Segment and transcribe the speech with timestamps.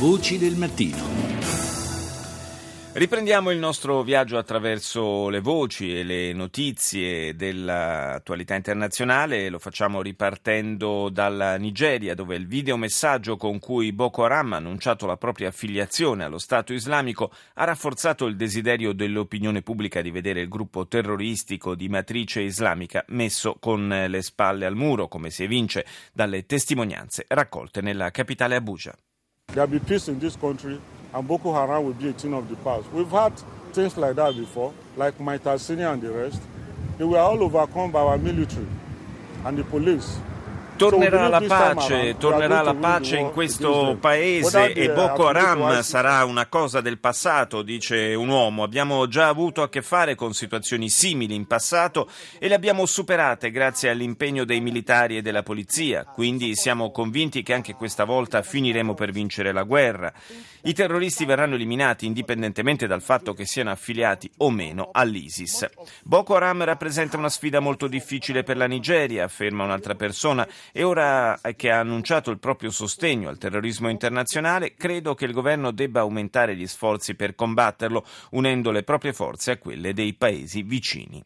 [0.00, 0.96] Voci del mattino.
[2.94, 9.50] Riprendiamo il nostro viaggio attraverso le voci e le notizie dell'attualità internazionale.
[9.50, 15.18] Lo facciamo ripartendo dalla Nigeria, dove il videomessaggio con cui Boko Haram ha annunciato la
[15.18, 20.88] propria affiliazione allo Stato islamico ha rafforzato il desiderio dell'opinione pubblica di vedere il gruppo
[20.88, 27.26] terroristico di matrice islamica messo con le spalle al muro, come si evince dalle testimonianze
[27.28, 28.96] raccolte nella capitale Abuja.
[29.52, 30.80] There will be peace in this country
[31.12, 32.90] and Boko Haram will be a thing of the past.
[32.92, 33.32] We've had
[33.72, 36.40] things like that before, like Maitasini and the rest.
[36.98, 38.66] They were all overcome by our military
[39.44, 40.18] and the police.
[40.80, 46.80] Tornerà la pace, tornerà la pace in questo paese e Boko Haram sarà una cosa
[46.80, 48.62] del passato, dice un uomo.
[48.62, 53.50] Abbiamo già avuto a che fare con situazioni simili in passato e le abbiamo superate
[53.50, 56.04] grazie all'impegno dei militari e della polizia.
[56.04, 60.10] Quindi siamo convinti che anche questa volta finiremo per vincere la guerra.
[60.62, 65.68] I terroristi verranno eliminati indipendentemente dal fatto che siano affiliati o meno all'ISIS.
[66.02, 71.38] Boko Haram rappresenta una sfida molto difficile per la Nigeria, afferma un'altra persona e ora
[71.56, 76.56] che ha annunciato il proprio sostegno al terrorismo internazionale, credo che il governo debba aumentare
[76.56, 81.24] gli sforzi per combatterlo, unendo le proprie forze a quelle dei paesi vicini.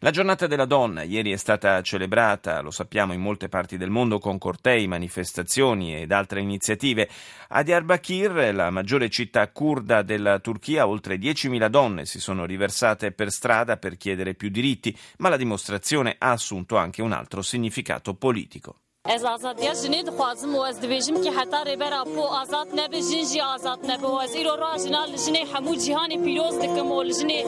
[0.00, 4.18] La giornata della donna ieri è stata celebrata, lo sappiamo, in molte parti del mondo
[4.18, 7.08] con cortei, manifestazioni ed altre iniziative.
[7.48, 13.30] A Diyarbakir, la maggiore città kurda della Turchia, oltre 10.000 donne si sono riversate per
[13.30, 18.76] strada per chiedere più diritti, ma la dimostrazione ha assunto anche un altro significato politico.
[19.16, 23.40] Ez azadiya jinê dixwazim û ez dibêjim ki heta rêbera po azad nebe jin jî
[23.54, 27.14] azad nebe û ez îro ra jina li jinê hemû cîhanê pîroz dikim û li
[27.20, 27.40] jinê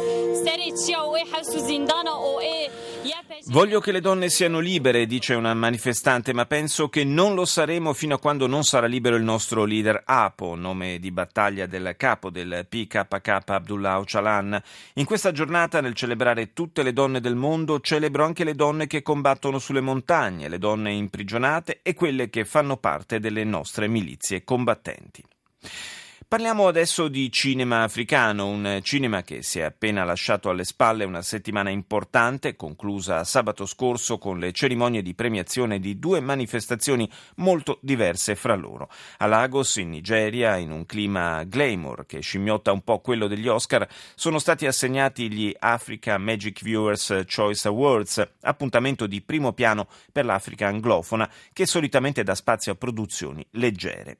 [0.42, 2.60] serê çiya û ê hews û zîndana û ê
[3.46, 7.92] Voglio che le donne siano libere, dice una manifestante, ma penso che non lo saremo
[7.94, 12.30] fino a quando non sarà libero il nostro leader Apo, nome di battaglia del capo
[12.30, 14.62] del PKK Abdullah Öcalan.
[14.94, 19.02] In questa giornata, nel celebrare tutte le donne del mondo, celebro anche le donne che
[19.02, 25.24] combattono sulle montagne, le donne imprigionate e quelle che fanno parte delle nostre milizie combattenti.
[26.28, 31.22] Parliamo adesso di cinema africano, un cinema che si è appena lasciato alle spalle una
[31.22, 38.34] settimana importante, conclusa sabato scorso con le cerimonie di premiazione di due manifestazioni molto diverse
[38.34, 38.90] fra loro.
[39.16, 43.88] A Lagos, in Nigeria, in un clima glamour che scimmiotta un po' quello degli Oscar,
[44.14, 50.66] sono stati assegnati gli Africa Magic Viewers Choice Awards, appuntamento di primo piano per l'Africa
[50.66, 54.18] anglofona che solitamente dà spazio a produzioni leggere.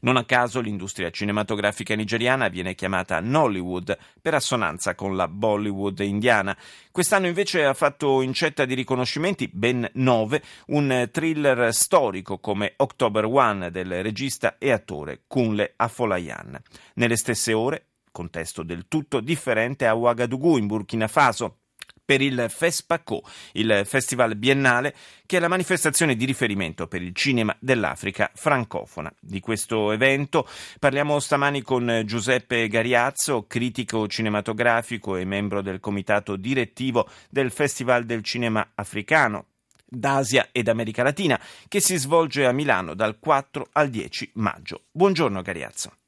[0.00, 6.56] Non a caso l'industria cinematografica nigeriana viene chiamata Nollywood per assonanza con la Bollywood indiana.
[6.90, 13.70] Quest'anno invece ha fatto incetta di riconoscimenti, ben nove, un thriller storico come October One
[13.70, 16.60] del regista e attore Kunle Afolayan.
[16.94, 21.61] Nelle stesse ore, contesto del tutto differente a Ouagadougou in Burkina Faso
[22.04, 24.94] per il FESPACO, il festival biennale
[25.26, 29.12] che è la manifestazione di riferimento per il cinema dell'Africa francofona.
[29.18, 30.46] Di questo evento
[30.78, 38.22] parliamo stamani con Giuseppe Gariazzo, critico cinematografico e membro del comitato direttivo del Festival del
[38.22, 39.46] Cinema Africano
[39.92, 44.84] d'Asia ed America Latina che si svolge a Milano dal 4 al 10 maggio.
[44.90, 46.01] Buongiorno Gariazzo.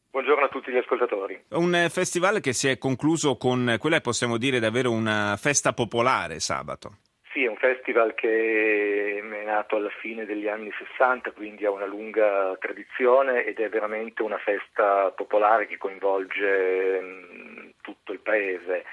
[0.54, 1.47] Tutti gli ascoltatori.
[1.48, 6.38] Un festival che si è concluso con quella che possiamo dire davvero una festa popolare
[6.38, 6.98] sabato.
[7.32, 11.87] Sì, è un festival che è nato alla fine degli anni 60, quindi ha una
[11.87, 18.84] lunga tradizione ed è veramente una festa popolare che coinvolge mm, tutto il paese.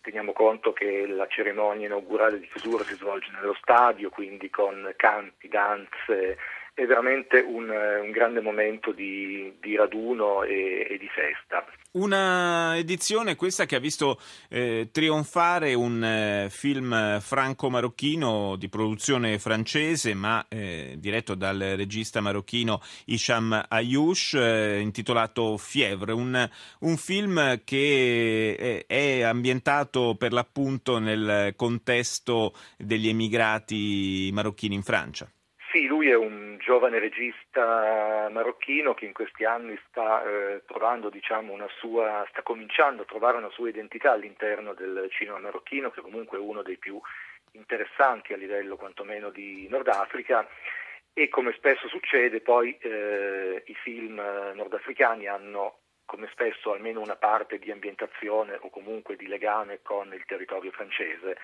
[0.00, 5.48] Teniamo conto che la cerimonia inaugurale di chiusura si svolge nello stadio, quindi con canti,
[5.48, 6.38] danze
[6.74, 11.64] è veramente un, un grande momento di, di raduno e, e, di festa.
[11.92, 20.14] Una edizione questa che ha visto eh, trionfare un eh, film franco-marocchino di produzione francese
[20.14, 26.48] ma eh, diretto dal regista marocchino Isham Ayouch eh, intitolato Fievre, un,
[26.80, 35.30] un film che è ambientato per l'appunto nel contesto degli emigrati marocchini in Francia.
[35.72, 40.62] Sì, lui è un giovane regista marocchino che in questi anni sta eh,
[41.10, 46.38] diciamo, sua, sta cominciando a trovare una sua identità all'interno del cinema marocchino, che comunque
[46.38, 47.00] è uno dei più
[47.52, 50.46] interessanti a livello quantomeno di Nord Africa
[51.12, 54.14] e come spesso succede poi eh, i film
[54.54, 55.79] nordafricani hanno
[56.10, 61.36] come spesso almeno una parte di ambientazione o comunque di legame con il territorio francese.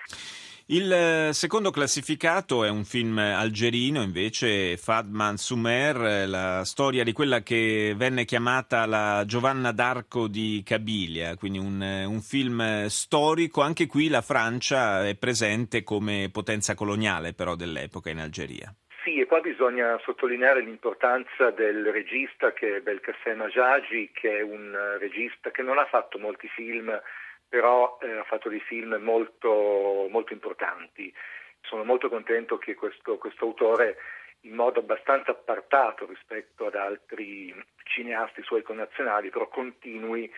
[0.65, 7.41] Il eh, secondo classificato è un film algerino, invece, Fadman Sumer, la storia di quella
[7.43, 13.61] che venne chiamata la Giovanna d'Arco di Cabilia, quindi un, eh, un film storico.
[13.61, 18.75] Anche qui la Francia è presente come potenza coloniale però dell'epoca in Algeria.
[19.07, 24.97] Sì, e poi bisogna sottolineare l'importanza del regista che è Belkacem Ajagi, che è un
[24.99, 26.91] regista che non ha fatto molti film
[27.47, 31.13] però eh, ha fatto dei film molto, molto, importanti.
[31.61, 33.95] Sono molto contento che questo, questo autore
[34.41, 40.29] in modo abbastanza appartato rispetto ad altri cineasti suoi connazionali, però continui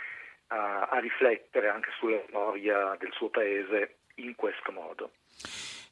[0.49, 5.09] a, a riflettere anche sulla storia del suo paese in questo modo.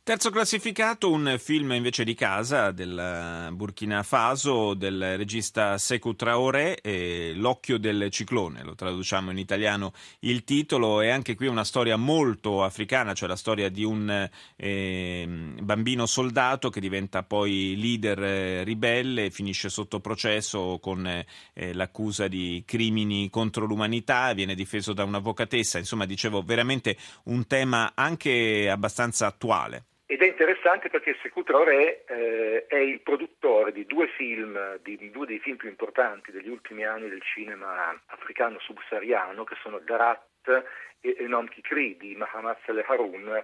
[0.08, 6.80] Terzo classificato, un film invece di casa del Burkina Faso del regista Sekou Traoré,
[7.36, 12.64] L'occhio del ciclone, lo traduciamo in italiano il titolo, è anche qui una storia molto
[12.64, 19.30] africana, cioè la storia di un eh, bambino soldato che diventa poi leader eh, ribelle,
[19.30, 26.06] finisce sotto processo con eh, l'accusa di crimini contro l'umanità, viene difeso da un'avvocatessa, insomma
[26.06, 29.84] dicevo veramente un tema anche abbastanza attuale.
[30.10, 35.12] Ed è interessante perché Sekou Traoré eh, è il produttore di due film, di, di,
[35.12, 40.66] due dei film più importanti degli ultimi anni del cinema africano subsahariano, che sono Darat
[41.02, 43.44] e Enom Kikri di Mahamat Saleh Haroun,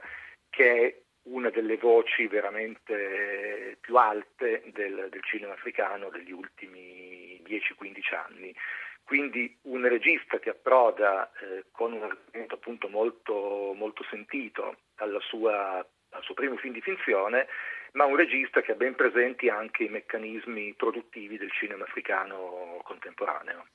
[0.50, 8.16] che è una delle voci veramente più alte del, del cinema africano degli ultimi 10-15
[8.16, 8.56] anni.
[9.04, 15.86] Quindi un regista che approda eh, con un argomento appunto molto, molto sentito alla sua
[16.23, 17.47] suo primo film di finzione,
[17.93, 23.67] ma un regista che ha ben presenti anche i meccanismi produttivi del cinema africano contemporaneo.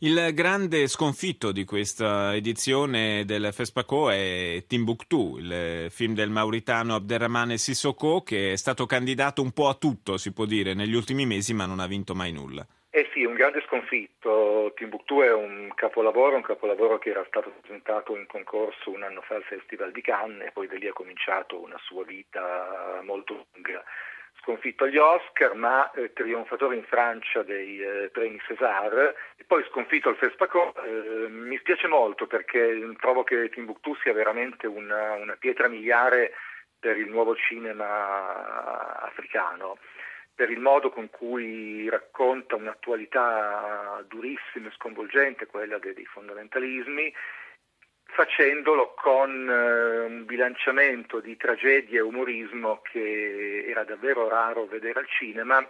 [0.00, 7.56] Il grande sconfitto di questa edizione del FESPACO è Timbuktu, il film del mauritano Abderrahmane
[7.56, 11.54] Sissoko che è stato candidato un po' a tutto, si può dire, negli ultimi mesi
[11.54, 12.66] ma non ha vinto mai nulla.
[13.24, 14.72] Un grande sconfitto.
[14.74, 19.36] Timbuktu è un capolavoro, un capolavoro che era stato presentato in concorso un anno fa
[19.36, 23.82] al Festival di Cannes e poi da lì ha cominciato una sua vita molto lunga.
[24.40, 30.08] Sconfitto agli Oscar, ma eh, trionfatore in Francia dei eh, premi César e poi sconfitto
[30.08, 30.74] al FESPACO.
[30.74, 36.32] Eh, mi spiace molto perché trovo che Timbuktu sia veramente una, una pietra miliare
[36.78, 39.78] per il nuovo cinema africano
[40.34, 47.12] per il modo con cui racconta un'attualità durissima e sconvolgente, quella dei, fondamentalismi,
[48.04, 55.08] facendolo con eh, un bilanciamento di tragedia e umorismo che era davvero raro vedere al
[55.08, 55.66] cinema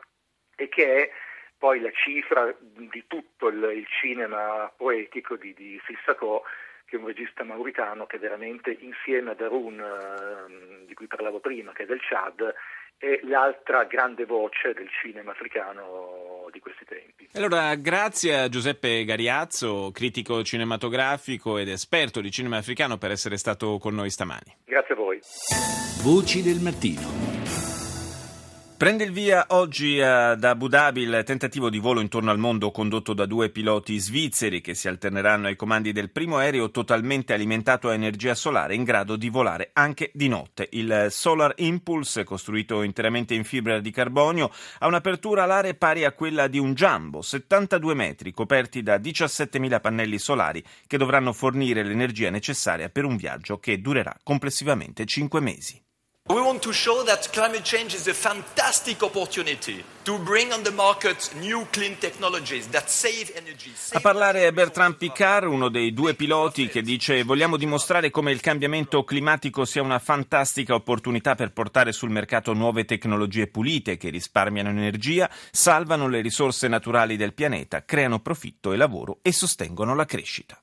[0.56, 1.11] e che è
[1.56, 6.43] poi la cifra di tutto il, cinema poetico di, di Sissako,
[6.85, 11.73] che è un regista mauritano che veramente insieme a Darun, eh, di cui parlavo prima,
[11.73, 12.53] che è del Chad,
[13.03, 17.29] è l'altra grande voce del cinema africano di questi tempi.
[17.33, 23.79] Allora, grazie a Giuseppe Gariazzo, critico cinematografico ed esperto di cinema africano, per essere stato
[23.79, 24.57] con noi stamani.
[24.65, 25.19] Grazie a voi.
[26.05, 27.62] Voci del mattino.
[28.82, 33.12] Prende il via oggi ad Abu Dhabi il tentativo di volo intorno al mondo condotto
[33.12, 37.94] da due piloti svizzeri che si alterneranno ai comandi del primo aereo totalmente alimentato a
[37.94, 40.69] energia solare in grado di volare anche di notte.
[40.73, 44.50] Il Solar Impulse, costruito interamente in fibra di carbonio,
[44.81, 50.19] ha un'apertura alare pari a quella di un jumbo, 72 metri, coperti da 17.000 pannelli
[50.19, 55.81] solari che dovranno fornire l'energia necessaria per un viaggio che durerà complessivamente 5 mesi.
[56.29, 60.70] We want to show that climate change is a fantastic opportunity to bring on the
[60.70, 63.72] market new clean technologies that save energy.
[63.91, 68.41] A parlare è Bertrand Picard, uno dei due piloti che dice vogliamo dimostrare come il
[68.41, 74.70] cambiamento climatico sia una fantastica opportunità per portare sul mercato nuove tecnologie pulite che risparmiano
[74.70, 80.56] energia, salvano le risorse naturali del pianeta, creano profitto e lavoro e sostengono la crescita.